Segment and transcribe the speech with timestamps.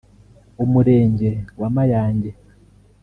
[0.63, 1.29] Umurenge
[1.59, 2.31] wa Mayange